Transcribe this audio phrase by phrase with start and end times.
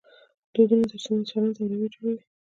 [0.53, 2.21] دودونه د اجتماع چلند او رویه جوړوي.